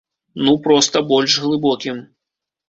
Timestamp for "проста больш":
0.67-1.35